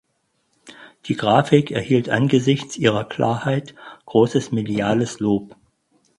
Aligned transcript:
Die 1.05 1.15
Grafik 1.15 1.69
erhielt 1.69 2.09
angesichts 2.09 2.75
ihrer 2.75 3.03
Klarheit 3.03 3.75
großes 4.07 4.51
mediales 4.51 5.19
Lob. 5.19 5.55